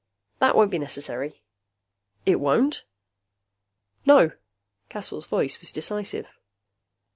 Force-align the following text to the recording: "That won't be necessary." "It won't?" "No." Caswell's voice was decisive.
"That 0.39 0.55
won't 0.55 0.71
be 0.71 0.79
necessary." 0.79 1.43
"It 2.25 2.37
won't?" 2.39 2.85
"No." 4.03 4.31
Caswell's 4.89 5.27
voice 5.27 5.59
was 5.61 5.71
decisive. 5.71 6.25